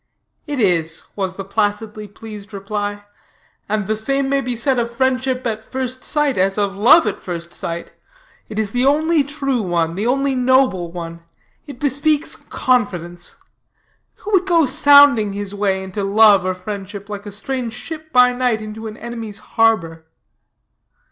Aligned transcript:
"It 0.47 0.59
is," 0.59 1.03
was 1.15 1.35
the 1.35 1.45
placidly 1.45 2.07
pleased 2.07 2.55
reply: 2.55 3.05
"and 3.69 3.85
the 3.85 3.95
same 3.95 4.29
may 4.29 4.41
be 4.41 4.55
said 4.55 4.79
of 4.79 4.89
friendship 4.89 5.45
at 5.45 5.63
first 5.63 6.03
sight 6.03 6.39
as 6.39 6.57
of 6.57 6.75
love 6.75 7.05
at 7.05 7.19
first 7.19 7.53
sight: 7.53 7.91
it 8.49 8.57
is 8.57 8.71
the 8.71 8.83
only 8.83 9.23
true 9.23 9.61
one, 9.61 9.93
the 9.93 10.07
only 10.07 10.33
noble 10.33 10.91
one. 10.91 11.21
It 11.67 11.79
bespeaks 11.79 12.35
confidence. 12.35 13.35
Who 14.15 14.31
would 14.31 14.47
go 14.47 14.65
sounding 14.65 15.33
his 15.33 15.53
way 15.53 15.83
into 15.83 16.03
love 16.03 16.47
or 16.47 16.55
friendship, 16.55 17.07
like 17.07 17.27
a 17.27 17.31
strange 17.31 17.73
ship 17.75 18.11
by 18.11 18.33
night, 18.33 18.59
into 18.59 18.87
an 18.87 18.97
enemy's 18.97 19.37
harbor?" 19.37 20.07